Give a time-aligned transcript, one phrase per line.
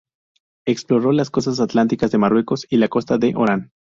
[0.65, 3.71] Exploró las costas atlánticas de Marruecos y la costa de Orán.